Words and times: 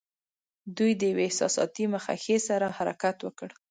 دوی 0.77 0.91
د 0.99 1.01
یوې 1.11 1.23
احساساتي 1.27 1.85
مخه 1.93 2.13
ښې 2.23 2.37
سره 2.47 2.67
حرکت 2.77 3.17
وکړ. 3.21 3.49